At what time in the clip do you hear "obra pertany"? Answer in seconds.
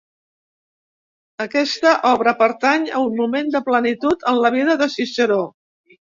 2.13-2.89